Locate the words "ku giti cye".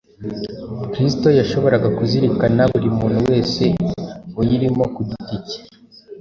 4.93-5.59